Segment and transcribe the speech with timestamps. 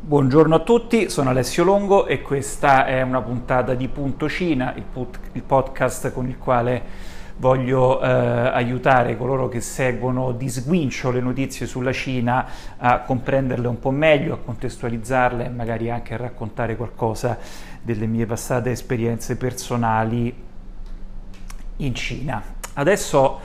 [0.00, 4.84] Buongiorno a tutti, sono Alessio Longo e questa è una puntata di Punto Cina, il,
[4.84, 6.80] put- il podcast con il quale
[7.38, 12.46] voglio eh, aiutare coloro che seguono di sguincio le notizie sulla Cina
[12.76, 17.36] a comprenderle un po' meglio, a contestualizzarle e magari anche a raccontare qualcosa
[17.82, 20.32] delle mie passate esperienze personali
[21.78, 22.55] in Cina.
[22.78, 23.40] Adesso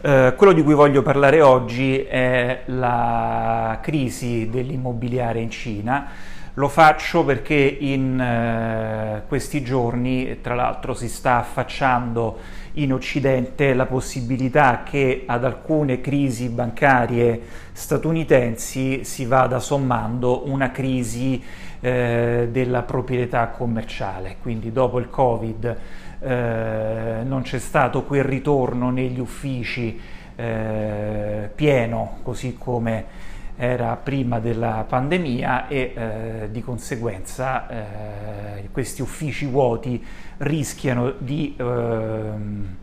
[0.00, 6.08] eh, quello di cui voglio parlare oggi è la crisi dell'immobiliare in Cina.
[6.54, 12.38] Lo faccio perché in eh, questi giorni, tra l'altro, si sta affacciando
[12.72, 21.40] in Occidente la possibilità che ad alcune crisi bancarie statunitensi si vada sommando una crisi
[21.78, 24.38] eh, della proprietà commerciale.
[24.42, 25.76] Quindi dopo il Covid
[26.22, 29.98] eh, non c'è stato quel ritorno negli uffici
[30.36, 39.46] eh, pieno, così come era prima della pandemia e eh, di conseguenza eh, questi uffici
[39.46, 40.02] vuoti
[40.38, 42.76] rischiano di ehm,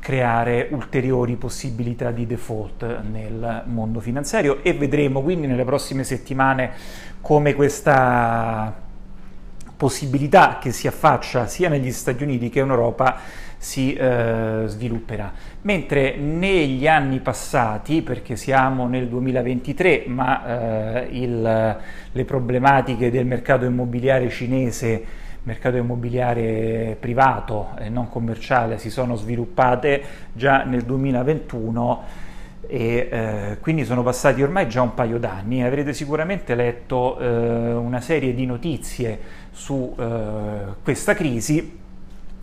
[0.00, 6.72] creare ulteriori possibilità di default nel mondo finanziario e vedremo quindi nelle prossime settimane
[7.20, 8.85] come questa
[9.76, 13.18] possibilità che si affaccia sia negli Stati Uniti che in Europa
[13.58, 15.32] si eh, svilupperà.
[15.62, 21.76] Mentre negli anni passati, perché siamo nel 2023, ma eh, il,
[22.12, 25.04] le problematiche del mercato immobiliare cinese,
[25.42, 32.24] mercato immobiliare privato e non commerciale, si sono sviluppate già nel 2021
[32.68, 35.62] e eh, quindi sono passati ormai già un paio d'anni.
[35.62, 41.78] Avrete sicuramente letto eh, una serie di notizie su eh, questa crisi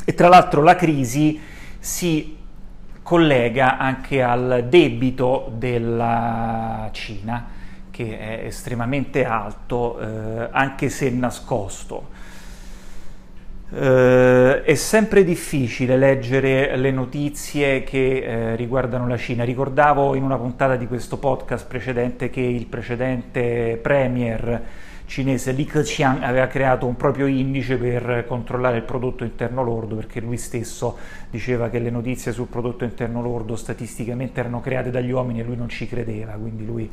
[0.04, 1.40] e tra l'altro la crisi
[1.78, 2.38] si
[3.04, 7.48] collega anche al debito della Cina
[7.92, 12.10] che è estremamente alto eh, anche se nascosto.
[13.70, 19.44] Uh, è sempre difficile leggere le notizie che eh, riguardano la Cina.
[19.44, 24.62] Ricordavo in una puntata di questo podcast precedente che il precedente premier
[25.06, 30.20] cinese Li Keqiang aveva creato un proprio indice per controllare il prodotto interno lordo perché
[30.20, 30.98] lui stesso
[31.30, 35.56] diceva che le notizie sul prodotto interno lordo statisticamente erano create dagli uomini e lui
[35.56, 36.90] non ci credeva, quindi lui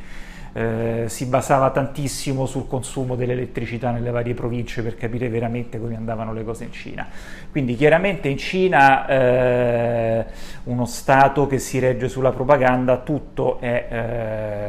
[0.53, 6.33] eh, si basava tantissimo sul consumo dell'elettricità nelle varie province per capire veramente come andavano
[6.33, 7.07] le cose in Cina.
[7.51, 10.25] Quindi chiaramente in Cina eh,
[10.65, 13.87] uno Stato che si regge sulla propaganda, tutto è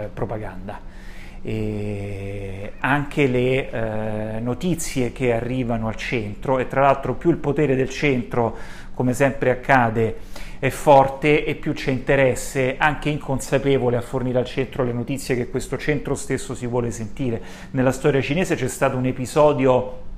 [0.04, 0.91] eh, propaganda.
[1.44, 7.76] E anche le eh, notizie che arrivano al centro e tra l'altro più il potere
[7.76, 8.56] del centro,
[8.94, 10.18] come sempre accade,
[10.60, 15.50] è forte e più c'è interesse anche inconsapevole a fornire al centro le notizie che
[15.50, 17.42] questo centro stesso si vuole sentire.
[17.72, 20.10] Nella storia cinese c'è stato un episodio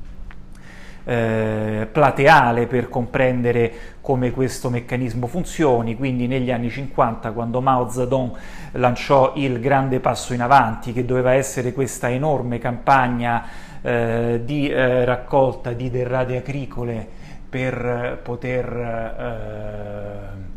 [1.06, 3.72] eh, plateale per comprendere
[4.02, 8.32] come questo meccanismo funzioni, quindi negli anni 50 quando Mao Zedong
[8.72, 13.46] lanciò il grande passo in avanti che doveva essere questa enorme campagna
[13.82, 17.06] eh, di eh, raccolta di derrate agricole
[17.50, 20.52] per poter eh,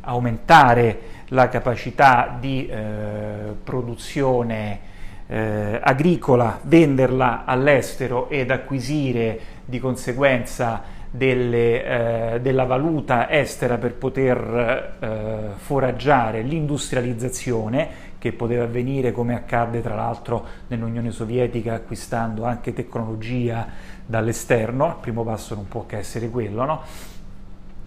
[0.00, 4.92] aumentare la capacità di eh, produzione
[5.26, 14.96] eh, agricola, venderla all'estero ed acquisire di conseguenza delle, eh, della valuta estera per poter
[14.98, 23.66] eh, foraggiare l'industrializzazione che poteva avvenire come accadde tra l'altro nell'Unione Sovietica acquistando anche tecnologia
[24.06, 26.80] dall'esterno, il primo passo non può che essere quello, no?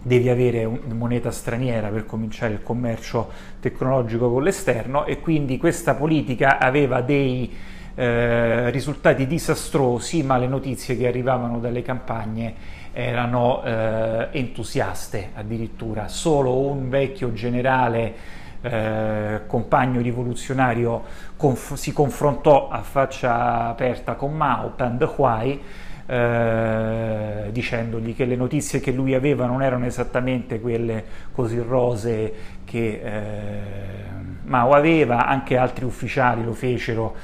[0.08, 3.30] Devi avere moneta straniera per cominciare il commercio
[3.60, 7.54] tecnologico con l'esterno e quindi questa politica aveva dei
[7.94, 12.54] eh, risultati disastrosi, ma le notizie che arrivavano dalle campagne
[12.92, 16.08] erano eh, entusiaste addirittura.
[16.08, 18.14] Solo un vecchio generale
[18.60, 21.02] eh, compagno rivoluzionario
[21.36, 25.60] conf- si confrontò a faccia aperta con Mao, Pan Huai,
[26.06, 26.77] eh,
[27.58, 32.32] dicendogli che le notizie che lui aveva non erano esattamente quelle così rose
[32.64, 33.86] che eh,
[34.44, 37.16] Mao aveva, anche altri ufficiali lo fecero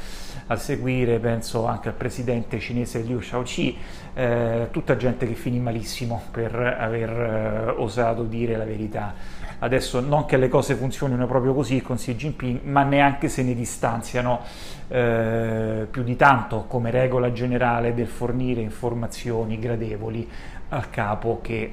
[0.48, 3.78] a seguire, penso anche al presidente cinese Liu Shaoqi,
[4.12, 9.14] eh, tutta gente che finì malissimo per aver eh, osato dire la verità.
[9.60, 13.54] Adesso non che le cose funzionino proprio così con Xi Jinping, ma neanche se ne
[13.54, 14.40] distanziano
[14.88, 20.28] eh, più di tanto come regola generale del fornire informazioni gradevoli
[20.68, 21.72] al capo che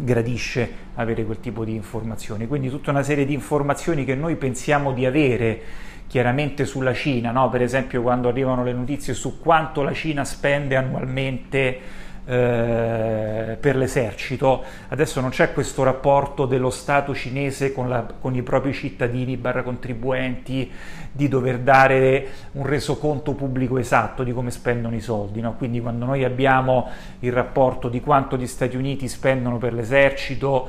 [0.00, 2.46] gradisce avere quel tipo di informazioni.
[2.46, 5.60] Quindi tutta una serie di informazioni che noi pensiamo di avere
[6.06, 7.48] chiaramente sulla Cina, no?
[7.48, 14.62] per esempio quando arrivano le notizie su quanto la Cina spende annualmente eh, per l'esercito,
[14.88, 19.62] adesso non c'è questo rapporto dello Stato cinese con, la, con i propri cittadini barra
[19.62, 20.70] contribuenti
[21.12, 25.54] di dover dare un resoconto pubblico esatto di come spendono i soldi, no?
[25.56, 26.88] quindi quando noi abbiamo
[27.20, 30.68] il rapporto di quanto gli Stati Uniti spendono per l'esercito,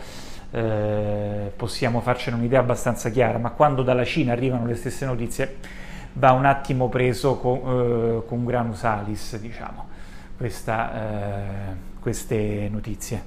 [0.52, 5.56] eh, possiamo farcene un'idea abbastanza chiara, ma quando dalla Cina arrivano le stesse notizie
[6.14, 9.88] va un attimo preso con, eh, con granus salis, diciamo,
[10.38, 13.24] questa, eh, queste notizie.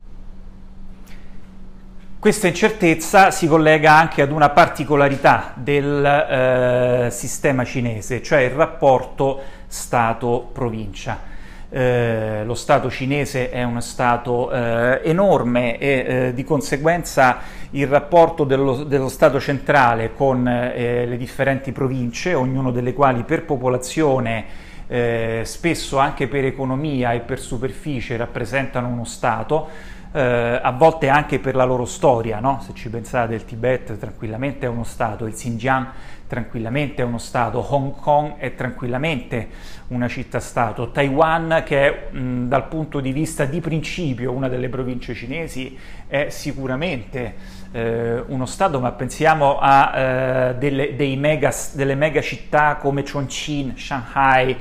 [2.18, 9.40] Questa incertezza si collega anche ad una particolarità del eh, sistema cinese, cioè il rapporto
[9.68, 11.36] Stato-provincia.
[11.70, 17.38] Eh, lo Stato cinese è uno Stato eh, enorme e eh, di conseguenza
[17.70, 23.44] il rapporto dello, dello Stato centrale con eh, le differenti province, ognuno delle quali per
[23.44, 24.44] popolazione,
[24.88, 29.68] eh, spesso anche per economia e per superficie rappresentano uno Stato,
[30.12, 32.60] eh, a volte anche per la loro storia, no?
[32.64, 35.86] se ci pensate il Tibet tranquillamente è uno Stato, il Xinjiang
[36.26, 39.48] tranquillamente è uno Stato, Hong Kong è tranquillamente
[39.88, 45.14] una città-Stato, Taiwan che è mh, dal punto di vista di principio una delle province
[45.14, 45.76] cinesi
[46.06, 47.34] è sicuramente
[47.72, 54.56] eh, uno Stato, ma pensiamo a eh, delle, mega, delle mega città come Chongqing, Shanghai,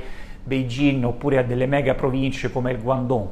[0.48, 3.28] Beijing oppure a delle mega province come il Guangdong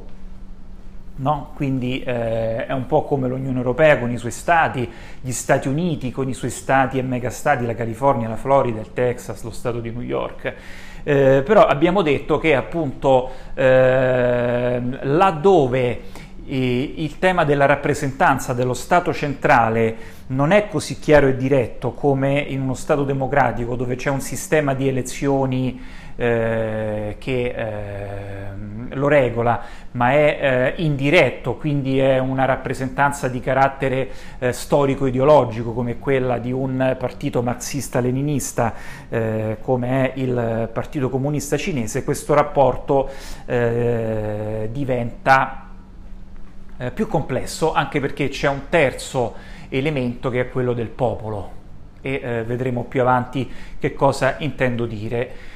[1.17, 1.49] No?
[1.55, 4.87] Quindi eh, è un po' come l'Unione Europea con i suoi stati,
[5.19, 9.41] gli Stati Uniti con i suoi stati e megastati, la California, la Florida, il Texas,
[9.41, 10.53] lo Stato di New York.
[11.03, 19.95] Eh, però abbiamo detto che appunto eh, laddove il tema della rappresentanza dello Stato centrale
[20.27, 24.73] non è così chiaro e diretto come in uno Stato democratico dove c'è un sistema
[24.73, 25.81] di elezioni
[26.17, 29.61] eh, che eh, lo regola,
[29.91, 34.09] ma è eh, indiretto, quindi è una rappresentanza di carattere
[34.39, 38.73] eh, storico-ideologico come quella di un partito marxista-leninista
[39.09, 43.09] eh, come è il Partito Comunista Cinese, questo rapporto
[43.45, 45.65] eh, diventa
[46.93, 49.33] più complesso anche perché c'è un terzo
[49.69, 51.55] elemento che è quello del popolo.
[52.01, 55.55] E vedremo più avanti che cosa intendo dire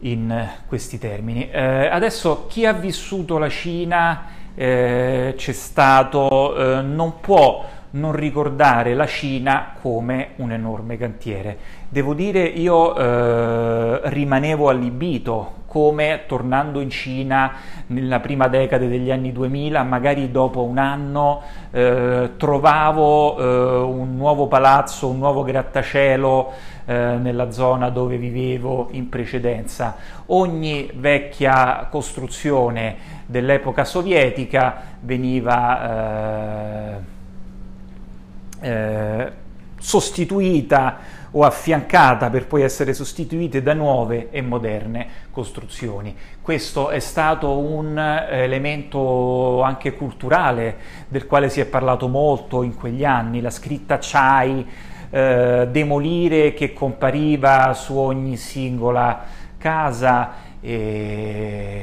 [0.00, 1.50] in questi termini.
[1.50, 8.94] Eh, adesso chi ha vissuto la Cina eh, c'è stato, eh, non può non ricordare
[8.94, 11.56] la Cina come un enorme cantiere.
[11.88, 17.52] Devo dire, io eh, rimanevo allibito come tornando in Cina
[17.88, 24.46] nella prima decade degli anni 2000, magari dopo un anno, eh, trovavo eh, un nuovo
[24.46, 26.50] palazzo, un nuovo grattacielo
[26.86, 29.96] eh, nella zona dove vivevo in precedenza.
[30.28, 32.96] Ogni vecchia costruzione
[33.26, 36.94] dell'epoca sovietica veniva
[38.62, 39.32] eh, eh,
[39.78, 46.16] sostituita o affiancata per poi essere sostituite da nuove e moderne costruzioni.
[46.40, 50.76] Questo è stato un elemento anche culturale
[51.08, 54.66] del quale si è parlato molto in quegli anni, la scritta Chai,
[55.10, 59.24] eh, demolire che compariva su ogni singola
[59.58, 61.76] casa e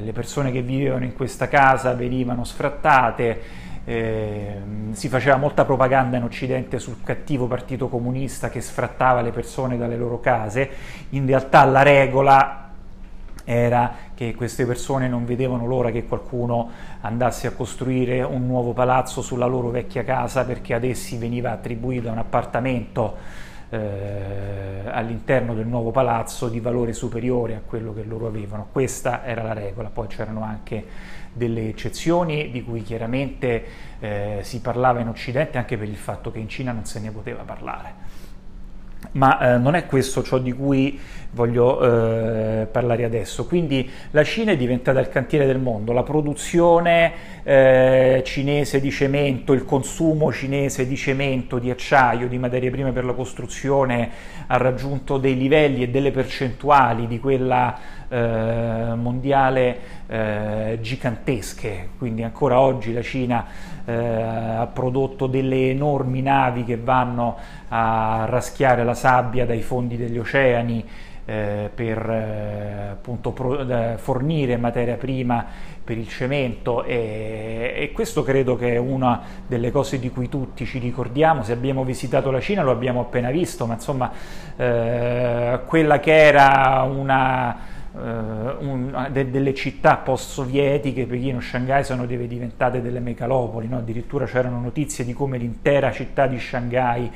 [0.00, 3.59] le persone che vivevano in questa casa venivano sfrattate
[3.90, 4.54] eh,
[4.92, 9.96] si faceva molta propaganda in Occidente sul cattivo partito comunista che sfrattava le persone dalle
[9.96, 10.70] loro case,
[11.10, 12.70] in realtà la regola
[13.42, 16.70] era che queste persone non vedevano l'ora che qualcuno
[17.00, 22.10] andasse a costruire un nuovo palazzo sulla loro vecchia casa perché ad essi veniva attribuito
[22.10, 23.16] un appartamento
[23.70, 28.68] eh, all'interno del nuovo palazzo di valore superiore a quello che loro avevano.
[28.70, 30.84] Questa era la regola, poi c'erano anche
[31.32, 33.64] delle eccezioni di cui chiaramente
[34.00, 37.10] eh, si parlava in Occidente anche per il fatto che in Cina non se ne
[37.10, 37.94] poteva parlare.
[39.12, 40.98] Ma eh, non è questo ciò di cui
[41.32, 43.46] voglio eh, parlare adesso.
[43.46, 49.52] Quindi la Cina è diventata il cantiere del mondo, la produzione eh, cinese di cemento,
[49.52, 54.10] il consumo cinese di cemento, di acciaio, di materie prime per la costruzione
[54.46, 62.58] ha raggiunto dei livelli e delle percentuali di quella eh, mondiale eh, gigantesche, quindi ancora
[62.58, 63.46] oggi la Cina
[63.84, 67.36] eh, ha prodotto delle enormi navi che vanno
[67.68, 70.84] a raschiare la sabbia dai fondi degli oceani,
[71.24, 73.32] eh, per eh, appunto
[73.98, 75.46] fornire materia prima
[75.84, 76.82] per il cemento.
[76.82, 81.52] E, e, questo credo che è una delle cose di cui tutti ci ricordiamo, se
[81.52, 84.10] abbiamo visitato la Cina lo abbiamo appena visto, ma insomma
[84.56, 93.68] quella che era una un, de, delle città post-sovietiche, Pechino, Shanghai, sono diventate delle megalopoli,
[93.68, 93.78] no?
[93.78, 97.10] addirittura c'erano notizie di come l'intera città di Shanghai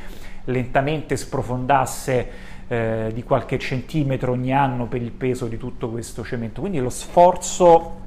[0.47, 2.31] lentamente sprofondasse
[2.67, 6.61] eh, di qualche centimetro ogni anno per il peso di tutto questo cemento.
[6.61, 8.03] Quindi lo sforzo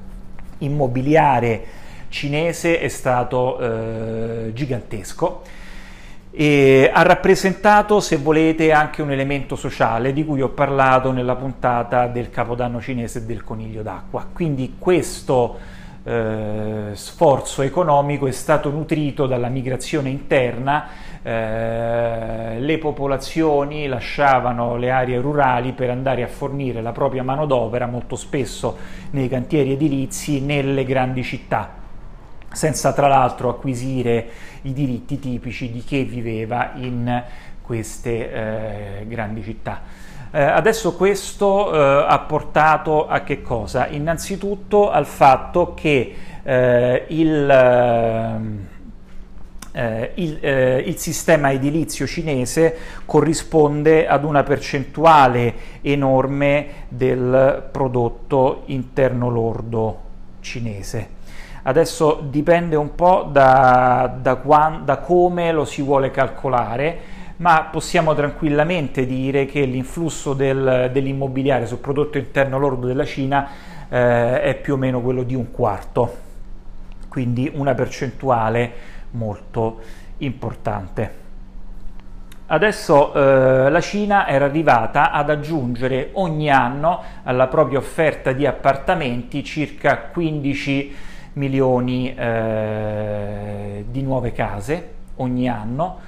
[0.59, 5.41] immobiliare cinese è stato eh, gigantesco
[6.39, 12.05] e ha rappresentato, se volete, anche un elemento sociale di cui ho parlato nella puntata
[12.05, 14.23] del Capodanno cinese e del coniglio d'acqua.
[14.31, 15.57] Quindi questo
[16.03, 20.87] eh, sforzo economico è stato nutrito dalla migrazione interna,
[21.23, 28.15] eh, le popolazioni lasciavano le aree rurali per andare a fornire la propria manodopera, molto
[28.15, 28.77] spesso
[29.09, 31.76] nei cantieri edilizi, nelle grandi città
[32.57, 34.27] senza tra l'altro acquisire
[34.63, 37.23] i diritti tipici di chi viveva in
[37.61, 39.81] queste eh, grandi città.
[40.31, 43.87] Eh, adesso questo eh, ha portato a che cosa?
[43.87, 47.49] Innanzitutto al fatto che eh, il,
[49.71, 59.29] eh, il, eh, il, sistema edilizio cinese corrisponde ad una percentuale enorme del prodotto interno
[59.29, 59.99] lordo
[60.39, 61.16] cinese.
[61.67, 66.97] Adesso dipende un po' da, da, quan, da come lo si vuole calcolare,
[67.37, 73.49] ma possiamo tranquillamente dire che l'influsso del, dell'immobiliare sul prodotto interno lordo della Cina
[73.89, 76.15] eh, è più o meno quello di un quarto,
[77.09, 78.71] quindi una percentuale
[79.11, 79.81] molto
[80.19, 81.25] importante.
[82.45, 89.43] Adesso eh, la Cina era arrivata ad aggiungere ogni anno alla propria offerta di appartamenti
[89.43, 95.99] circa 15 milioni eh, di nuove case ogni anno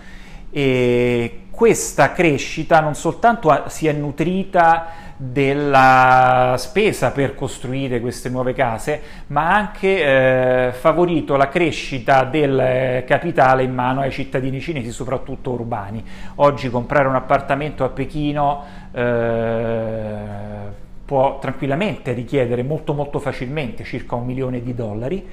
[0.52, 9.02] e questa crescita non soltanto si è nutrita della spesa per costruire queste nuove case,
[9.28, 15.52] ma ha anche eh, favorito la crescita del capitale in mano ai cittadini cinesi, soprattutto
[15.52, 16.02] urbani.
[16.36, 24.28] Oggi comprare un appartamento a Pechino eh, può tranquillamente richiedere molto molto facilmente circa un
[24.28, 25.28] milione di dollari,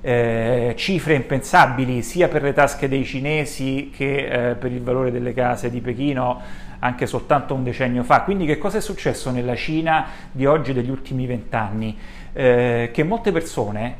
[0.00, 5.32] eh, cifre impensabili sia per le tasche dei cinesi che eh, per il valore delle
[5.32, 6.40] case di Pechino
[6.80, 8.22] anche soltanto un decennio fa.
[8.22, 11.96] Quindi che cosa è successo nella Cina di oggi degli ultimi vent'anni?
[12.32, 13.96] Eh, che molte persone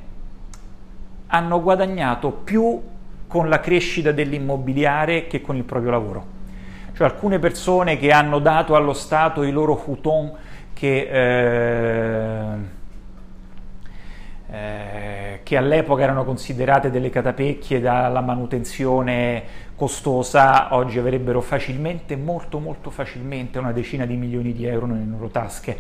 [1.29, 2.83] hanno guadagnato più
[3.29, 6.27] con la crescita dell'immobiliare che con il proprio lavoro.
[6.95, 10.51] Cioè alcune persone che hanno dato allo Stato i loro futon
[10.83, 12.57] che, eh,
[14.51, 19.45] eh, che all'epoca erano considerate delle catapecchie dalla manutenzione
[19.77, 25.29] costosa, oggi avrebbero facilmente, molto molto facilmente, una decina di milioni di euro nelle loro
[25.29, 25.79] tasche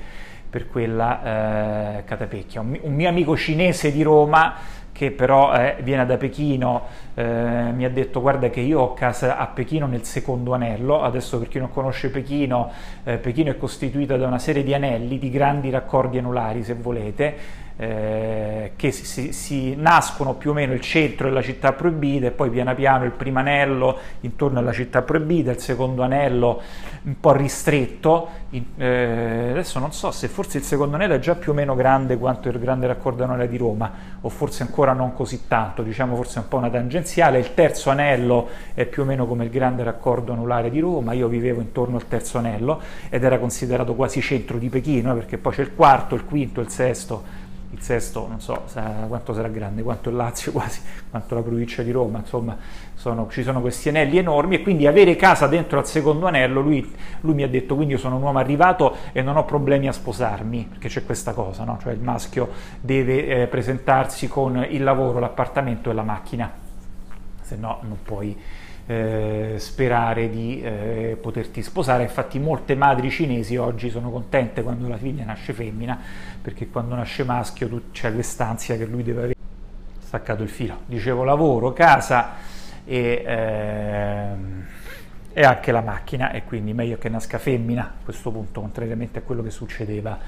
[0.49, 2.61] per quella eh, catapecchia.
[2.61, 4.54] Un, un mio amico cinese di Roma
[4.92, 6.82] che però eh, viene da Pechino,
[7.14, 11.38] eh, mi ha detto guarda che io ho casa a Pechino nel secondo anello, adesso
[11.38, 12.71] per chi non conosce Pechino,
[13.04, 17.61] eh, Pechino è costituita da una serie di anelli, di grandi raccordi anulari se volete,
[17.76, 22.31] eh, che si, si, si, nascono più o meno il centro della città proibita e
[22.31, 26.61] poi piano piano il primo anello intorno alla città proibita, il secondo anello
[27.02, 28.40] un po' ristretto.
[28.50, 31.75] In, eh, adesso non so se forse il secondo anello è già più o meno
[31.75, 33.90] grande quanto il grande raccordo anulare di Roma,
[34.21, 37.01] o forse ancora non così tanto, diciamo forse un po' una tangenziale.
[37.38, 41.12] Il terzo anello è più o meno come il grande raccordo anulare di Roma.
[41.12, 45.38] Io vivevo intorno al terzo anello ed era considerato quasi centro di Pechino, eh, perché
[45.38, 47.42] poi c'è il quarto, il quinto, il sesto
[47.73, 48.64] il sesto non so
[49.09, 50.80] quanto sarà grande, quanto il Lazio quasi,
[51.11, 52.56] quanto la provincia di Roma, insomma
[52.94, 56.94] sono, ci sono questi anelli enormi e quindi avere casa dentro al secondo anello, lui,
[57.21, 59.92] lui, mi ha detto quindi io sono un uomo arrivato e non ho problemi a
[59.92, 61.78] sposarmi, perché c'è questa cosa, no?
[61.82, 66.62] cioè il maschio deve eh, presentarsi con il lavoro, l'appartamento e la macchina,
[67.52, 68.37] se no non puoi
[68.87, 72.02] eh, sperare di eh, poterti sposare.
[72.04, 75.99] Infatti molte madri cinesi oggi sono contente quando la figlia nasce femmina,
[76.40, 79.35] perché quando nasce maschio tu, c'è quest'ansia che lui deve avere.
[80.00, 80.80] Staccato il filo.
[80.87, 82.35] Dicevo lavoro, casa
[82.85, 83.23] e...
[83.25, 84.66] Ehm,
[85.35, 89.23] e anche la macchina e quindi meglio che nasca femmina a questo punto, contrariamente a
[89.23, 90.18] quello che succedeva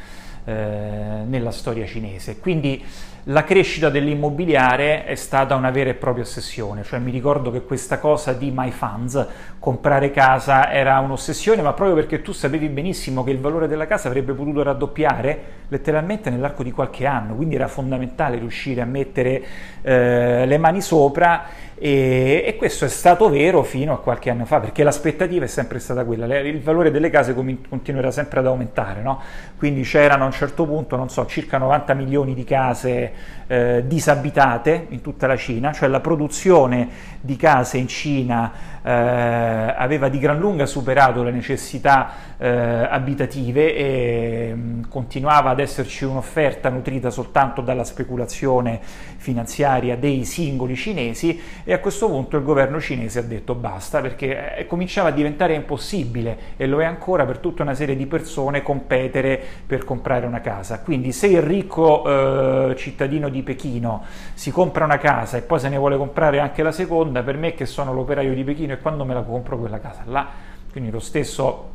[0.45, 2.38] eh, nella storia cinese.
[2.38, 2.83] Quindi
[3.28, 7.99] la crescita dell'immobiliare è stata una vera e propria ossessione, cioè mi ricordo che questa
[7.99, 9.26] cosa di my funds,
[9.59, 14.09] comprare casa, era un'ossessione, ma proprio perché tu sapevi benissimo che il valore della casa
[14.09, 19.43] avrebbe potuto raddoppiare letteralmente nell'arco di qualche anno, quindi era fondamentale riuscire a mettere
[19.81, 24.61] eh, le mani sopra e, e, questo è stato vero fino a qualche anno fa,
[24.61, 29.21] perché l'aspettativa è sempre stata quella, il valore delle case continuerà sempre ad aumentare, no?
[29.57, 33.12] quindi c'erano a un certo punto, non so, circa 90 milioni di case
[33.47, 36.88] eh, disabitate in tutta la Cina, cioè la produzione
[37.25, 38.52] di case in Cina
[38.83, 45.61] eh, aveva di gran lunga superato le necessità eh, abitative e mh, mm, continuava ad
[45.61, 48.78] esserci un'offerta nutrita soltanto dalla speculazione
[49.16, 54.57] finanziaria dei singoli cinesi e a questo punto il governo cinese ha detto basta perché
[54.57, 58.62] eh, cominciava a diventare impossibile e lo è ancora per tutta una serie di persone
[58.62, 60.81] competere per comprare una casa.
[60.81, 64.02] Quindi se il ricco eh, cittadino di Pechino
[64.35, 67.54] si compra una casa e poi se ne vuole comprare anche la seconda, per me
[67.54, 70.28] che sono l'operaio di Pechino e quando me la compro quella casa là,
[70.71, 71.73] quindi lo stesso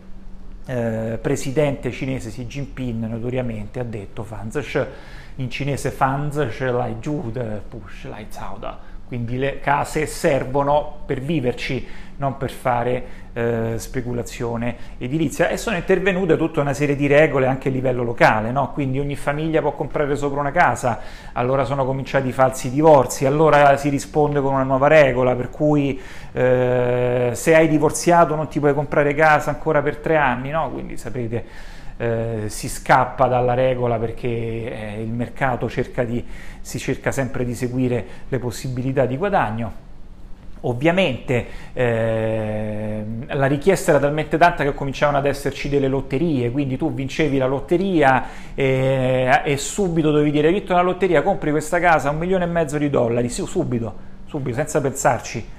[0.65, 4.85] eh, presidente cinese Xi Jinping notoriamente ha detto Fanzish,
[5.35, 7.31] in cinese Fanzish lai giù,
[7.67, 11.83] push lai zauda quindi le case servono per viverci,
[12.17, 17.69] non per fare eh, speculazione edilizia e sono intervenute tutta una serie di regole anche
[17.69, 18.71] a livello locale, no?
[18.71, 20.99] quindi ogni famiglia può comprare sopra una casa,
[21.33, 25.99] allora sono cominciati i falsi divorzi, allora si risponde con una nuova regola per cui
[26.31, 30.69] eh, se hai divorziato non ti puoi comprare casa ancora per tre anni, no?
[30.69, 36.23] quindi sapete eh, si scappa dalla regola perché eh, il mercato cerca di,
[36.69, 39.87] si cerca sempre di seguire le possibilità di guadagno.
[40.61, 46.93] Ovviamente eh, la richiesta era talmente tanta che cominciavano ad esserci delle lotterie, quindi tu
[46.93, 52.17] vincevi la lotteria e, e subito dovevi dire vinto la lotteria, compri questa casa, un
[52.17, 53.93] milione e mezzo di dollari, sì, subito,
[54.27, 55.57] subito, senza pensarci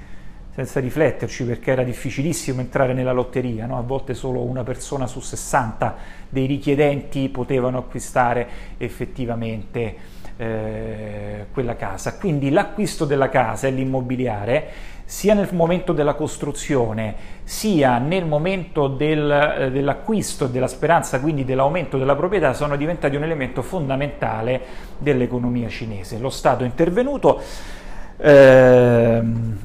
[0.53, 3.77] senza rifletterci perché era difficilissimo entrare nella lotteria, no?
[3.77, 5.95] a volte solo una persona su 60
[6.27, 9.95] dei richiedenti potevano acquistare effettivamente
[10.41, 12.17] eh, quella casa.
[12.17, 14.67] Quindi l'acquisto della casa e l'immobiliare
[15.05, 21.43] sia nel momento della costruzione sia nel momento del, eh, dell'acquisto e della speranza quindi
[21.43, 24.61] dell'aumento della proprietà sono diventati un elemento fondamentale
[24.97, 26.17] dell'economia cinese.
[26.17, 27.39] Lo Stato è intervenuto.
[28.17, 29.57] Ehm,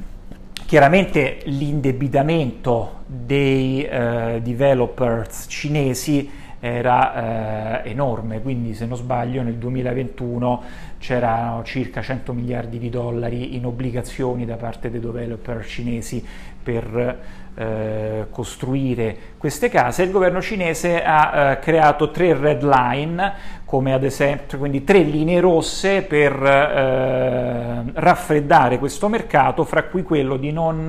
[0.67, 6.29] Chiaramente l'indebitamento dei eh, developers cinesi
[6.67, 10.63] era eh, enorme, quindi se non sbaglio nel 2021
[10.99, 16.25] c'erano circa 100 miliardi di dollari in obbligazioni da parte dei developer cinesi
[16.63, 17.19] per
[17.55, 20.03] eh, costruire queste case.
[20.03, 23.33] Il governo cinese ha eh, creato tre red line,
[23.67, 30.37] come ad esempio, quindi tre linee rosse per eh, raffreddare questo mercato, fra cui quello
[30.37, 30.89] di non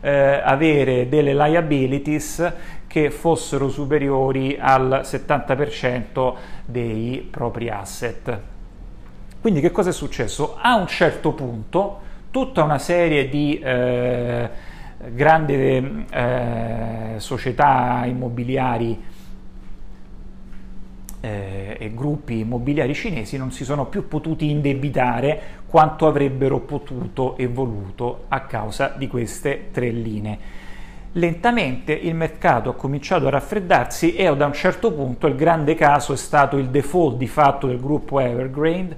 [0.00, 2.52] eh, avere delle liabilities
[2.86, 8.40] che fossero superiori al 70% dei propri asset.
[9.38, 10.56] Quindi che cosa è successo?
[10.58, 12.00] A un certo punto
[12.30, 14.48] tutta una serie di eh,
[15.08, 19.14] grandi eh, società immobiliari
[21.26, 27.48] eh, e gruppi immobiliari cinesi non si sono più potuti indebitare quanto avrebbero potuto e
[27.48, 30.38] voluto a causa di queste tre linee.
[31.12, 36.12] Lentamente il mercato ha cominciato a raffreddarsi e da un certo punto il grande caso
[36.12, 38.96] è stato il default di fatto del gruppo Evergrande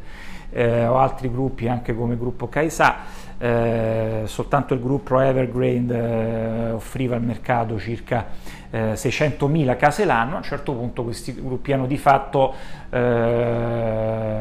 [0.50, 2.96] eh, o altri gruppi anche come gruppo Kaisa,
[3.38, 8.26] eh, soltanto il gruppo Evergrande eh, offriva al mercato circa
[8.70, 12.52] 600.000 eh, case l'anno, a un certo punto questi gruppi hanno di fatto
[12.90, 14.40] eh,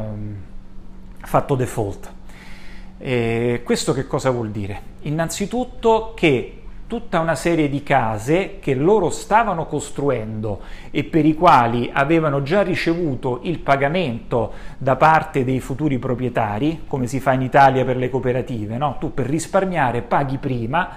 [1.21, 2.15] fatto default.
[2.99, 4.81] E questo che cosa vuol dire?
[5.01, 6.56] Innanzitutto che
[6.87, 12.61] tutta una serie di case che loro stavano costruendo e per i quali avevano già
[12.61, 18.09] ricevuto il pagamento da parte dei futuri proprietari, come si fa in Italia per le
[18.09, 18.95] cooperative, no?
[18.99, 20.89] tu per risparmiare paghi prima,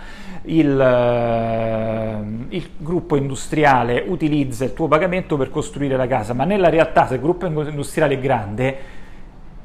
[0.43, 6.69] il, eh, il, gruppo industriale utilizza il tuo pagamento per costruire la casa, ma nella
[6.69, 8.79] realtà se il gruppo industriale è grande,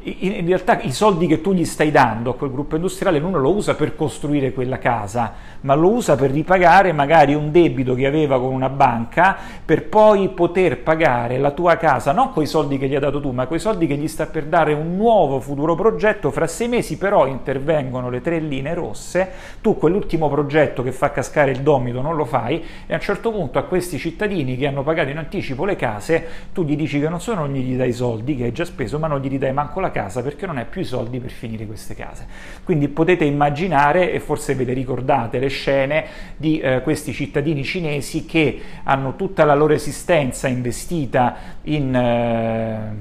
[0.07, 3.51] in realtà i soldi che tu gli stai dando a quel gruppo industriale non lo
[3.51, 8.39] usa per costruire quella casa, ma lo usa per ripagare magari un debito che aveva
[8.39, 12.87] con una banca per poi poter pagare la tua casa, non con i soldi che
[12.87, 15.39] gli hai dato tu, ma con i soldi che gli sta per dare un nuovo
[15.39, 16.29] futuro progetto.
[16.29, 21.49] Fra sei mesi però intervengono le tre linee rosse, tu quell'ultimo progetto che fa cascare
[21.49, 24.83] il domito non lo fai e a un certo punto a questi cittadini che hanno
[24.83, 27.93] pagato in anticipo le case, tu gli dici che non solo non gli dai i
[27.93, 30.65] soldi che hai già speso, ma non gli dai manco la casa perché non hai
[30.65, 32.25] più i soldi per finire queste case.
[32.63, 36.05] Quindi potete immaginare, e forse ve le ricordate, le scene
[36.35, 41.95] di eh, questi cittadini cinesi che hanno tutta la loro esistenza investita in...
[41.95, 42.94] Eh,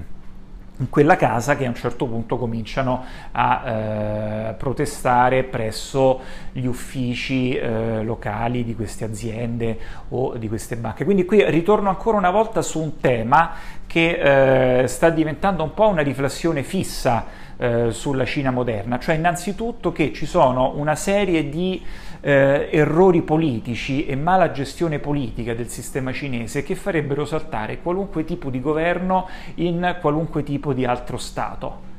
[0.78, 7.54] in quella casa che a un certo punto cominciano a eh, protestare presso gli uffici
[7.54, 11.04] eh, locali di queste aziende o di queste banche.
[11.04, 13.52] Quindi qui ritorno ancora una volta su un tema
[13.86, 19.92] che eh, sta diventando un po' una riflessione fissa eh, sulla Cina moderna, cioè innanzitutto
[19.92, 21.80] che ci sono una serie di
[22.26, 28.48] eh, errori politici e mala gestione politica del sistema cinese che farebbero saltare qualunque tipo
[28.48, 31.92] di governo in qualunque tipo di altro Stato.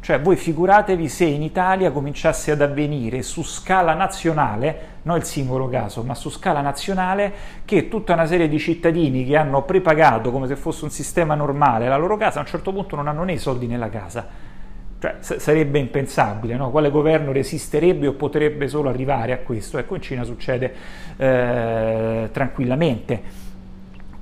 [0.00, 5.68] Cioè voi figuratevi se in Italia cominciasse ad avvenire su scala nazionale, non il singolo
[5.68, 7.32] caso, ma su scala nazionale,
[7.64, 11.88] che tutta una serie di cittadini che hanno prepagato come se fosse un sistema normale
[11.88, 14.54] la loro casa, a un certo punto non hanno né i soldi né la casa.
[14.98, 16.70] Cioè s- sarebbe impensabile, no?
[16.70, 19.78] quale governo resisterebbe o potrebbe solo arrivare a questo?
[19.78, 20.74] Ecco, in Cina succede
[21.16, 23.22] eh, tranquillamente,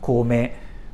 [0.01, 0.51] come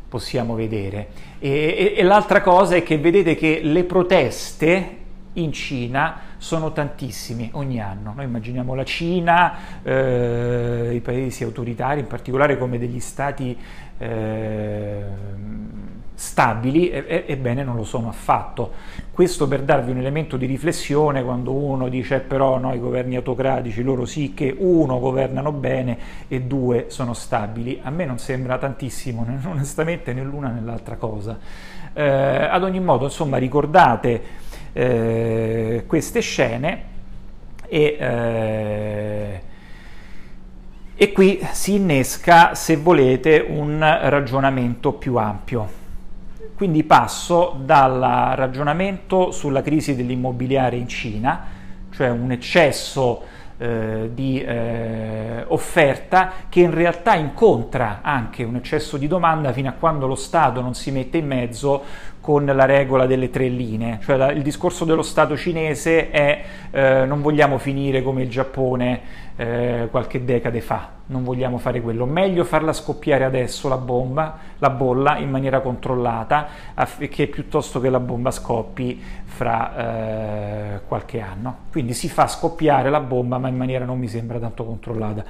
[0.08, 1.08] possiamo vedere.
[1.38, 4.96] E, e, e l'altra cosa è che vedete che le proteste
[5.34, 8.12] in Cina sono tantissime ogni anno.
[8.14, 13.56] Noi immaginiamo la Cina, eh, i paesi autoritari, in particolare come degli stati
[13.98, 15.02] eh,
[16.20, 18.72] stabili, e, ebbene non lo sono affatto.
[19.10, 23.16] Questo per darvi un elemento di riflessione quando uno dice eh, però no, i governi
[23.16, 27.80] autocratici, loro sì che uno governano bene e due sono stabili.
[27.82, 31.38] A me non sembra tantissimo, onestamente, né l'una né l'altra cosa.
[31.94, 34.22] Eh, ad ogni modo, insomma, ricordate
[34.74, 36.82] eh, queste scene
[37.66, 37.96] e...
[37.98, 39.40] Eh,
[41.02, 45.79] e qui si innesca, se volete, un ragionamento più ampio.
[46.60, 51.42] Quindi passo dal ragionamento sulla crisi dell'immobiliare in Cina,
[51.90, 53.22] cioè un eccesso
[53.56, 59.72] eh, di eh, offerta che in realtà incontra anche un eccesso di domanda fino a
[59.72, 61.82] quando lo Stato non si mette in mezzo
[62.30, 67.04] con la regola delle tre linee, cioè la, il discorso dello Stato cinese è eh,
[67.04, 69.00] non vogliamo finire come il Giappone
[69.34, 74.70] eh, qualche decade fa, non vogliamo fare quello, meglio farla scoppiare adesso la bomba, la
[74.70, 81.56] bolla in maniera controllata, affinché piuttosto che la bomba scoppi fra eh, qualche anno.
[81.72, 85.24] Quindi si fa scoppiare la bomba ma in maniera non mi sembra tanto controllata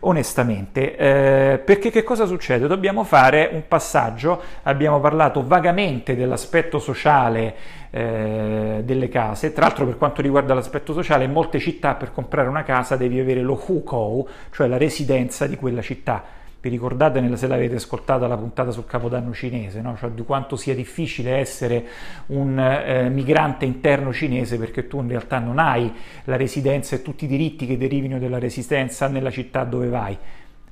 [0.00, 0.96] onestamente.
[0.96, 2.66] Eh, perché che cosa succede?
[2.66, 7.54] Dobbiamo fare un passaggio, abbiamo parlato vagamente dell'aspetto sociale
[7.90, 12.48] eh, delle case, tra l'altro per quanto riguarda l'aspetto sociale, in molte città per comprare
[12.48, 16.35] una casa devi avere lo hukou, cioè la residenza di quella città
[16.66, 19.96] vi ricordate se l'avete ascoltata la puntata sul capodanno cinese, no?
[19.96, 21.86] cioè di quanto sia difficile essere
[22.26, 25.92] un eh, migrante interno cinese perché tu in realtà non hai
[26.24, 30.18] la residenza e tutti i diritti che derivino dalla residenza nella città dove vai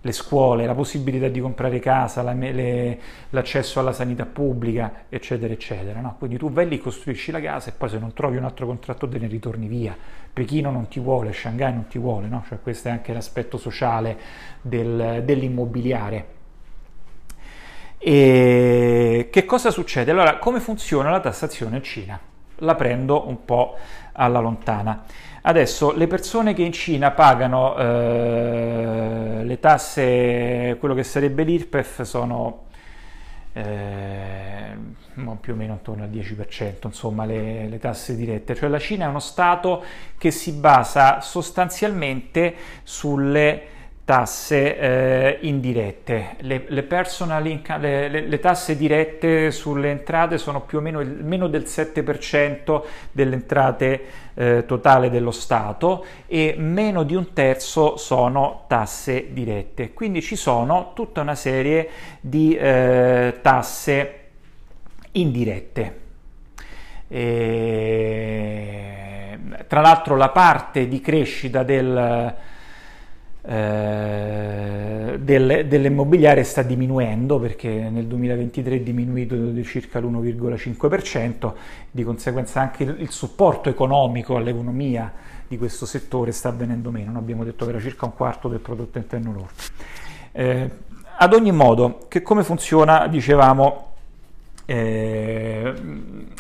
[0.05, 2.99] le scuole, la possibilità di comprare casa, la, le,
[3.31, 6.01] l'accesso alla sanità pubblica, eccetera, eccetera.
[6.01, 6.17] No?
[6.19, 9.09] Quindi tu vai lì, costruisci la casa e poi se non trovi un altro contratto
[9.09, 9.97] te ne ritorni via.
[10.35, 12.45] Pechino non ti vuole, Shanghai non ti vuole, no?
[12.49, 14.19] cioè questo è anche l'aspetto sociale
[14.61, 16.27] del, dell'immobiliare.
[17.99, 20.11] E che cosa succede?
[20.11, 22.19] Allora, come funziona la tassazione in Cina?
[22.57, 23.77] La prendo un po'
[24.13, 25.05] alla lontana.
[25.43, 32.65] Adesso le persone che in Cina pagano eh, le tasse, quello che sarebbe l'IRPEF, sono
[33.55, 34.77] eh,
[35.41, 38.55] più o meno intorno al 10%, insomma, le, le, tasse dirette.
[38.55, 39.83] Cioè la Cina è uno Stato
[40.19, 43.73] che si basa sostanzialmente sulle
[44.05, 46.37] tasse eh, indirette.
[46.41, 46.87] Le, le,
[47.45, 52.83] income, le, le, tasse dirette sulle entrate sono più o meno il, meno del 7%
[53.11, 59.95] delle entrate eh, totale dello Stato e meno di un terzo sono tasse dirette.
[59.95, 61.89] Quindi ci sono tutta una serie
[62.21, 64.19] di eh, tasse
[65.13, 66.01] indirette.
[67.09, 68.49] E,
[69.67, 72.53] tra l'altro la parte di crescita del,
[73.47, 81.53] eh, del, dell'immobiliare sta diminuendo perché nel 2023 è diminuito di circa l'1,5%,
[81.91, 85.13] di conseguenza anche il, il supporto economico all'economia
[85.47, 88.99] di questo settore sta avvenendo meno, abbiamo detto che era circa un quarto del prodotto
[88.99, 89.63] interno lordo.
[90.33, 90.71] Eh,
[91.17, 93.94] ad ogni modo, che come funziona, dicevamo,
[94.67, 95.75] eh,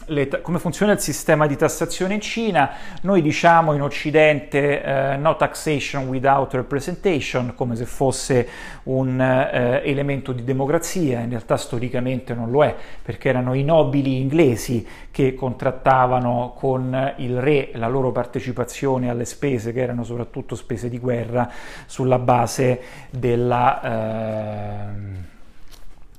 [0.06, 2.70] le, come funziona il sistema di tassazione in Cina.
[3.02, 8.48] Noi diciamo in Occidente eh, no taxation without representation, come se fosse
[8.84, 14.20] un eh, elemento di democrazia, in realtà storicamente non lo è, perché erano i nobili
[14.20, 20.88] inglesi che contrattavano con il re la loro partecipazione alle spese, che erano soprattutto spese
[20.88, 21.50] di guerra,
[21.86, 25.24] sulla base della ehm,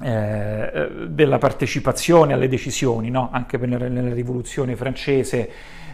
[0.02, 3.30] eh, della partecipazione alle decisioni, no?
[3.32, 5.50] anche nella, nella rivoluzione francese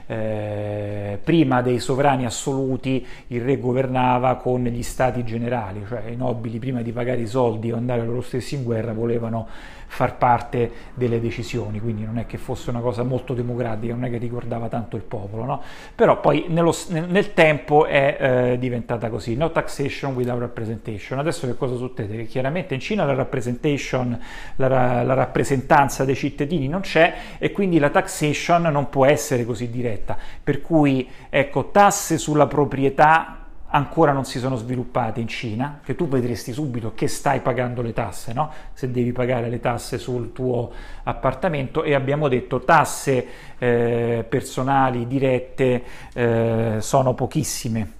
[0.08, 6.60] eh, prima dei sovrani assoluti il re governava con gli stati generali, cioè i nobili
[6.60, 9.48] prima di pagare i soldi o andare loro stessi in guerra volevano
[9.92, 14.10] far parte delle decisioni, quindi non è che fosse una cosa molto democratica, non è
[14.10, 15.62] che riguardava tanto il popolo, no?
[15.94, 18.18] però poi nello, nel tempo è
[18.54, 21.20] eh, diventata così, no taxation without representation.
[21.20, 22.16] Adesso che cosa succede?
[22.16, 24.18] Che chiaramente in Cina la representation,
[24.56, 29.70] la, la rappresentanza dei cittadini non c'è e quindi la taxation non può essere così
[29.70, 33.41] diretta, per cui ecco, tasse sulla proprietà
[33.72, 37.94] ancora non si sono sviluppate in Cina, che tu vedresti subito che stai pagando le
[37.94, 38.52] tasse, no?
[38.74, 40.72] se devi pagare le tasse sul tuo
[41.04, 43.26] appartamento e abbiamo detto tasse
[43.58, 47.92] eh, personali dirette eh, sono pochissime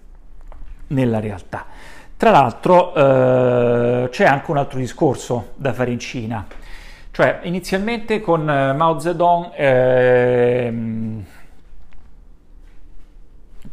[0.88, 1.66] nella realtà.
[2.18, 6.46] Tra l'altro eh, c'è anche un altro discorso da fare in Cina,
[7.12, 9.54] cioè inizialmente con eh, Mao Zedong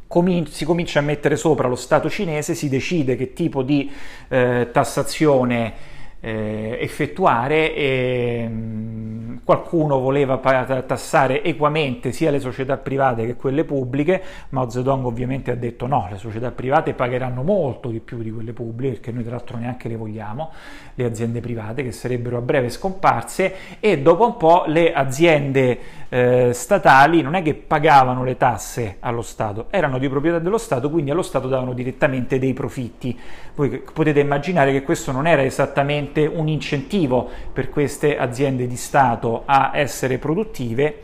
[0.09, 3.91] ehm, si comincia a mettere sopra lo Stato cinese, si decide che tipo di
[4.29, 13.35] eh, tassazione eh, effettuare e mm, qualcuno voleva tassare equamente sia le società private che
[13.35, 18.23] quelle pubbliche, Mao Zedong ovviamente ha detto no, le società private pagheranno molto di più
[18.23, 20.51] di quelle pubbliche perché noi tra l'altro neanche le vogliamo,
[20.95, 25.79] le aziende private che sarebbero a breve scomparse e dopo un po' le aziende
[26.11, 30.91] eh, statali non è che pagavano le tasse allo Stato, erano di proprietà dello Stato,
[30.91, 33.19] quindi allo Stato davano direttamente dei profitti.
[33.55, 39.43] Voi potete immaginare che questo non era esattamente un incentivo per queste aziende di Stato
[39.45, 41.01] a essere produttive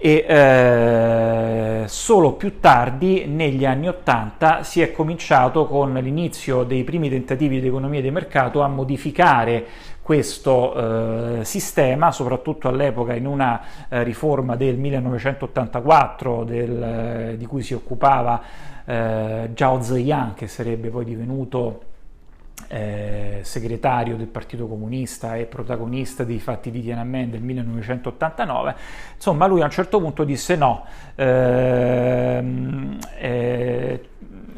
[0.00, 7.10] e eh, solo più tardi, negli anni Ottanta, si è cominciato con l'inizio dei primi
[7.10, 9.66] tentativi di economia di mercato a modificare
[10.00, 17.62] questo eh, sistema, soprattutto all'epoca in una eh, riforma del 1984 del, eh, di cui
[17.62, 18.40] si occupava
[18.84, 21.87] eh, Zhao Ziyang, che sarebbe poi divenuto
[22.68, 28.74] eh, segretario del Partito Comunista e protagonista dei fatti di Tiananmen del 1989,
[29.14, 34.08] insomma lui a un certo punto disse no, ehm, eh,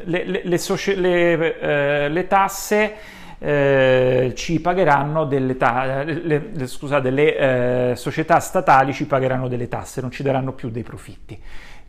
[0.03, 2.93] le, le, le, soci- eh, le, tasse
[3.37, 10.11] eh, ci pagheranno delle tasse, scusate, le eh, società statali ci pagheranno delle tasse, non
[10.11, 11.39] ci daranno più dei profitti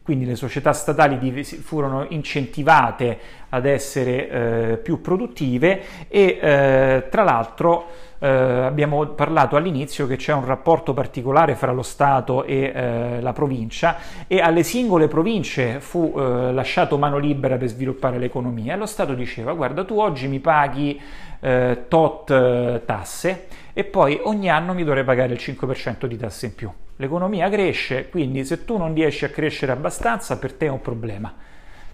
[0.02, 3.18] quindi le società statali furono incentivate
[3.50, 7.86] ad essere eh, più produttive e eh, tra l'altro
[8.18, 13.32] eh, abbiamo parlato all'inizio che c'è un rapporto particolare fra lo Stato e eh, la
[13.32, 18.86] provincia e alle singole province fu eh, lasciato mano libera per sviluppare l'economia e lo
[18.86, 21.00] Stato diceva guarda tu oggi mi paghi
[21.40, 26.54] eh, tot tasse e poi ogni anno mi dovrei pagare il 5% di tasse in
[26.54, 26.70] più.
[27.02, 31.34] L'economia cresce, quindi se tu non riesci a crescere abbastanza, per te è un problema,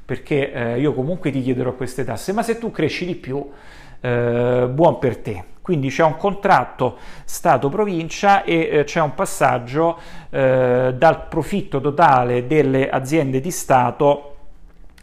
[0.04, 3.42] perché eh, io comunque ti chiederò queste tasse, ma se tu cresci di più,
[4.02, 5.44] eh, buon per te.
[5.62, 12.90] Quindi c'è un contratto Stato-provincia e eh, c'è un passaggio eh, dal profitto totale delle
[12.90, 14.36] aziende di Stato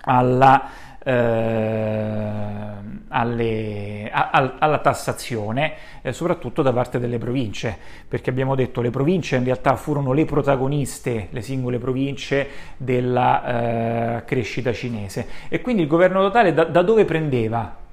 [0.02, 0.70] alla
[3.10, 8.92] alle, a, alla tassazione, eh, soprattutto da parte delle province, perché abbiamo detto che le
[8.92, 15.28] province in realtà furono le protagoniste, le singole province della eh, crescita cinese.
[15.48, 17.84] E quindi il governo totale da, da dove prendeva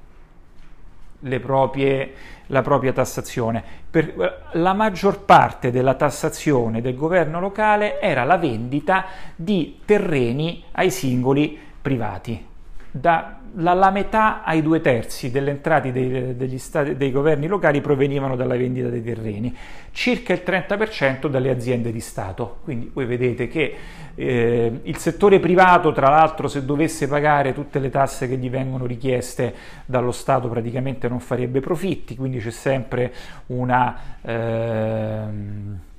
[1.40, 2.12] proprie,
[2.46, 3.62] la propria tassazione?
[3.90, 9.04] Per, la maggior parte della tassazione del governo locale era la vendita
[9.36, 12.50] di terreni ai singoli privati
[12.92, 18.36] da la, la, metà ai due terzi delle entrate dei, stati, dei, governi locali provenivano
[18.36, 19.54] dalla vendita dei terreni,
[19.90, 22.58] circa il 30% dalle aziende di Stato.
[22.64, 23.74] Quindi voi vedete che
[24.14, 28.86] eh, il settore privato, tra l'altro, se dovesse pagare tutte le tasse che gli vengono
[28.86, 33.12] richieste dallo Stato, praticamente non farebbe profitti, quindi c'è sempre
[33.46, 34.18] una...
[34.22, 35.90] Eh,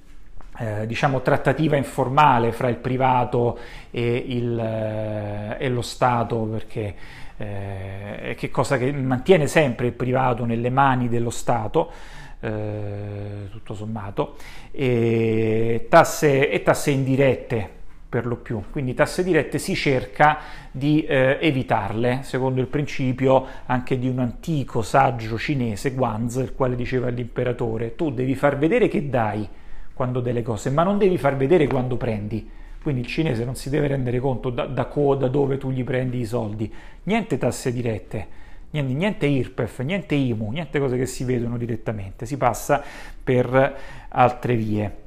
[0.58, 3.58] eh, diciamo trattativa informale fra il privato
[3.92, 6.96] e, il, eh, e lo Stato perché
[7.38, 11.92] eh, è cosa che mantiene sempre il privato nelle mani dello Stato
[12.40, 14.36] eh, tutto sommato
[14.72, 17.82] e tasse, e tasse indirette
[18.14, 18.62] per lo più.
[18.70, 20.38] Quindi tasse dirette si cerca
[20.70, 26.76] di eh, evitarle, secondo il principio anche di un antico saggio cinese, Guanzi, il quale
[26.76, 29.48] diceva all'imperatore, tu devi far vedere che dai,
[29.94, 32.50] quando delle cose, ma non devi far vedere quando prendi.
[32.82, 36.20] Quindi il cinese non si deve rendere conto da, da, da dove tu gli prendi
[36.20, 36.72] i soldi.
[37.04, 38.28] Niente tasse dirette,
[38.72, 42.26] niente, niente IRPEF, niente IMU, niente cose che si vedono direttamente.
[42.26, 42.84] Si passa
[43.24, 43.78] per
[44.10, 45.02] altre vie.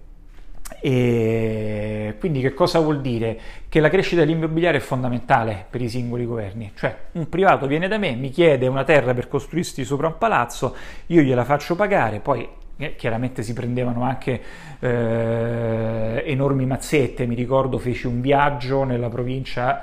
[0.80, 3.38] E quindi che cosa vuol dire?
[3.68, 7.98] Che la crescita dell'immobiliare è fondamentale per i singoli governi, cioè un privato viene da
[7.98, 10.74] me, mi chiede una terra per costruirsi sopra un palazzo,
[11.06, 12.48] io gliela faccio pagare, poi
[12.96, 14.40] chiaramente si prendevano anche
[14.80, 19.82] eh, enormi mazzette, mi ricordo feci un viaggio nella provincia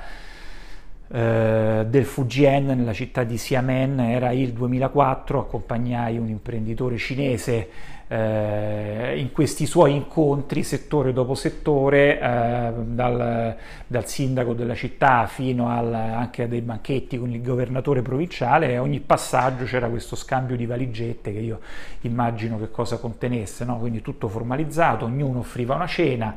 [1.08, 7.68] eh, del Fujian, nella città di Xiamen, era il 2004, accompagnai un imprenditore cinese
[8.08, 15.68] eh, in questi suoi incontri settore dopo settore, eh, dal, dal, sindaco della città fino
[15.68, 20.66] al, anche a dei banchetti con il governatore provinciale ogni passaggio c'era questo scambio di
[20.66, 21.60] valigette che io
[22.02, 23.78] immagino che cosa contenesse, no?
[23.78, 26.36] quindi tutto formalizzato, ognuno offriva una cena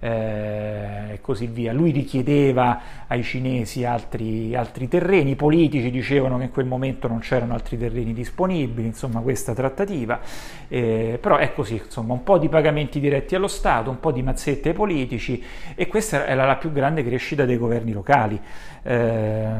[0.00, 1.72] eh, e così via.
[1.72, 7.20] Lui richiedeva ai cinesi altri, altri, terreni, i politici dicevano che in quel momento non
[7.20, 10.20] c'erano altri terreni disponibili, insomma questa trattativa,
[10.68, 14.22] eh, però è così, insomma un po' di pagamenti diretti allo Stato, un po' di
[14.22, 15.42] mazzette ai politici
[15.74, 18.40] e questa era la più grande crescita dei governi locali.
[18.82, 19.52] Eh,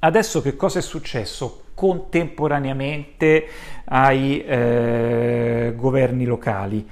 [0.00, 1.62] adesso che cosa è successo?
[1.74, 3.46] contemporaneamente
[3.86, 6.86] ai eh, governi locali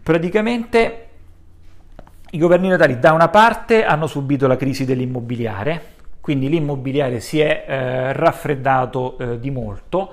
[0.00, 1.06] praticamente
[2.30, 5.82] i governi locali da una parte hanno subito la crisi dell'immobiliare,
[6.20, 10.12] quindi l'immobiliare si è eh, raffreddato eh, di molto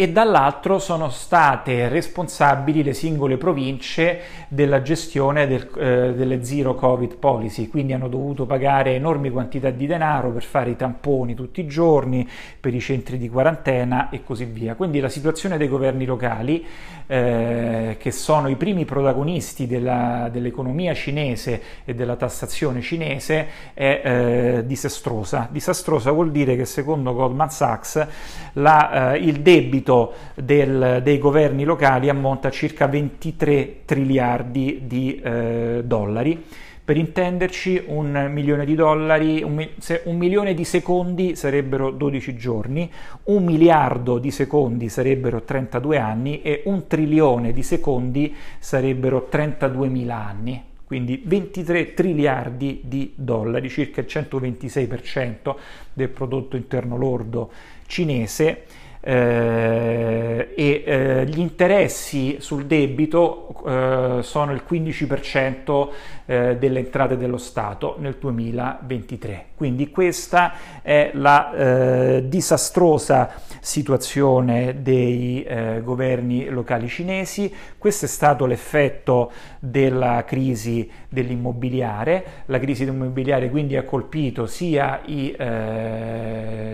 [0.00, 7.16] e dall'altro sono state responsabili le singole province della gestione del, eh, delle zero covid
[7.16, 11.66] policy, quindi hanno dovuto pagare enormi quantità di denaro per fare i tamponi tutti i
[11.66, 12.28] giorni,
[12.60, 14.76] per i centri di quarantena e così via.
[14.76, 16.64] Quindi la situazione dei governi locali,
[17.08, 24.62] eh, che sono i primi protagonisti della, dell'economia cinese e della tassazione cinese, è eh,
[24.64, 25.48] disastrosa.
[25.50, 28.06] Disastrosa vuol dire che secondo Goldman Sachs
[28.52, 35.18] la, eh, il debito debito del, dei governi locali ammonta a circa 23 triliardi di
[35.20, 36.44] eh, dollari.
[36.84, 42.90] Per intenderci, un milione di dollari, un, se, un, milione di secondi sarebbero 12 giorni,
[43.24, 50.16] un miliardo di secondi sarebbero 32 anni e un trilione di secondi sarebbero 32 mila
[50.16, 50.64] anni.
[50.82, 55.54] Quindi 23 triliardi di dollari, circa il 126%
[55.92, 57.50] del prodotto interno lordo
[57.86, 58.64] cinese
[59.00, 65.88] eh, e eh, gli interessi sul debito eh, sono il 15%
[66.26, 69.46] eh, delle entrate dello Stato nel 2023.
[69.54, 73.30] Quindi questa è la eh, disastrosa
[73.60, 82.84] situazione dei eh, governi locali cinesi, questo è stato l'effetto della crisi dell'immobiliare, la crisi
[82.84, 85.36] dell'immobiliare quindi ha colpito sia i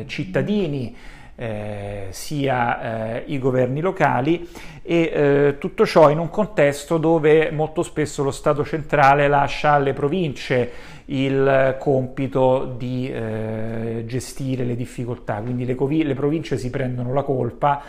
[0.07, 0.95] cittadini
[1.37, 4.49] eh, sia eh, i governi locali
[4.83, 9.93] e eh, tutto ciò in un contesto dove molto spesso lo Stato centrale lascia alle
[9.93, 17.13] province il compito di eh, gestire le difficoltà, quindi le, covi- le, province si prendono
[17.13, 17.83] la colpa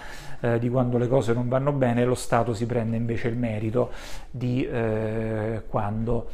[0.59, 3.89] di quando le cose non vanno bene e lo Stato si prende invece il merito
[4.29, 4.67] di
[5.67, 6.27] quando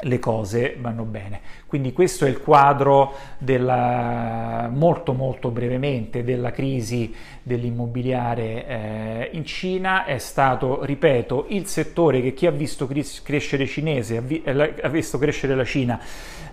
[0.00, 1.40] le cose vanno bene.
[1.66, 10.04] Quindi questo è il quadro della, molto molto brevemente della crisi dell'immobiliare eh, in Cina.
[10.04, 14.88] È stato, ripeto, il settore che chi ha visto crescere cinese, ha, vi, eh, ha
[14.88, 16.00] visto crescere la Cina,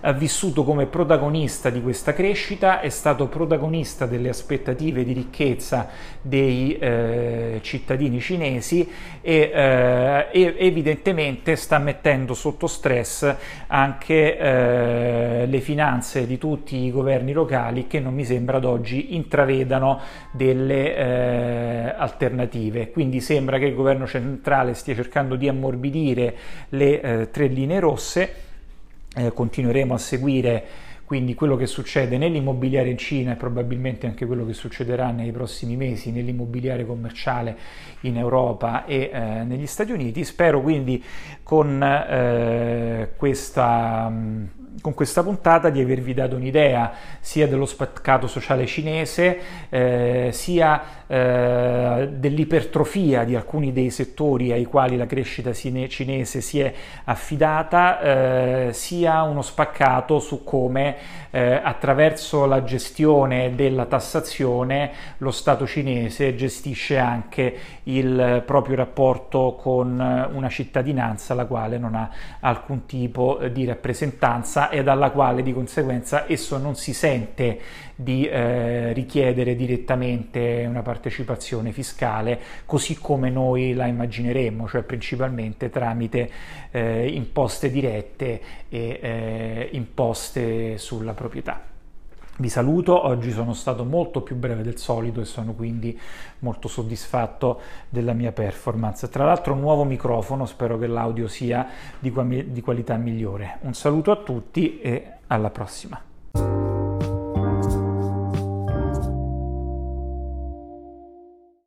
[0.00, 5.88] ha vissuto come protagonista di questa crescita, è stato protagonista delle aspettative di ricchezza
[6.20, 8.88] dei eh, cittadini cinesi
[9.20, 13.35] e, eh, evidentemente sta mettendo sotto stress
[13.68, 19.14] anche eh, le finanze di tutti i governi locali che non mi sembra ad oggi
[19.14, 22.90] intravedano delle eh, alternative.
[22.90, 26.36] Quindi sembra che il governo centrale stia cercando di ammorbidire
[26.70, 28.34] le eh, tre linee rosse.
[29.16, 30.64] Eh, continueremo a seguire
[31.06, 35.76] quindi quello che succede nell'immobiliare in Cina e probabilmente anche quello che succederà nei prossimi
[35.76, 37.56] mesi nell'immobiliare commerciale
[38.00, 40.24] in Europa e eh, negli Stati Uniti.
[40.24, 41.02] Spero quindi
[41.44, 44.12] con eh, questa
[44.80, 52.08] con questa puntata di avervi dato un'idea sia dello spaccato sociale cinese, eh, sia eh,
[52.12, 56.72] dell'ipertrofia di alcuni dei settori ai quali la crescita cinese si è
[57.04, 60.96] affidata, eh, sia uno spaccato su come
[61.30, 70.28] eh, attraverso la gestione della tassazione lo Stato cinese gestisce anche il proprio rapporto con
[70.32, 72.10] una cittadinanza la quale non ha
[72.40, 77.58] alcun tipo di rappresentanza e dalla quale di conseguenza esso non si sente
[77.94, 86.30] di eh, richiedere direttamente una partecipazione fiscale così come noi la immagineremmo, cioè principalmente tramite
[86.70, 91.75] eh, imposte dirette e eh, imposte sulla proprietà.
[92.38, 95.98] Vi saluto, oggi sono stato molto più breve del solito e sono quindi
[96.40, 99.08] molto soddisfatto della mia performance.
[99.08, 101.66] Tra l'altro nuovo microfono, spero che l'audio sia
[101.98, 102.12] di
[102.60, 103.56] qualità migliore.
[103.62, 106.75] Un saluto a tutti e alla prossima.